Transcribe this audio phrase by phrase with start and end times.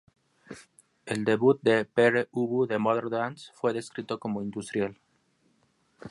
[1.05, 4.97] El debut de Pere Ubu, The Modern Dance, fue descrito como "industrial".